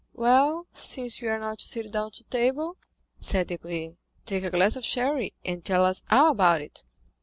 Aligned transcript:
"Well, 0.13 0.65
since 0.73 1.21
we 1.21 1.27
are 1.27 1.37
not 1.39 1.59
to 1.59 1.67
sit 1.67 1.91
down 1.91 2.09
to 2.13 2.23
table," 2.23 2.75
said 3.19 3.45
Debray, 3.49 3.97
"take 4.25 4.43
a 4.43 4.49
glass 4.49 4.75
of 4.75 4.83
sherry, 4.83 5.35
and 5.45 5.63
tell 5.63 5.85
us 5.85 6.01
all 6.09 6.31
about 6.31 6.59
it." 6.59 6.83